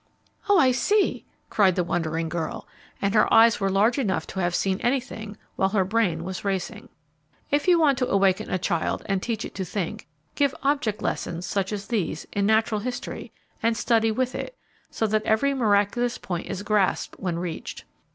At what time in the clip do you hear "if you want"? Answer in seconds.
7.51-7.99